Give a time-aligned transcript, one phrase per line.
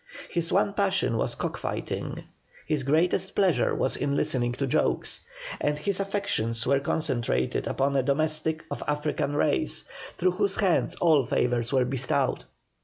[0.31, 2.23] His one passion was cock fighting,
[2.65, 5.21] his greatest pleasure was in listening to jokes,
[5.61, 9.83] and his affections were concentrated upon a domestic of African race,
[10.15, 12.45] through whose hands all favours were bestowed.